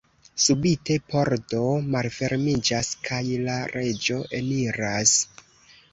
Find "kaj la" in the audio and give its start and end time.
3.11-3.59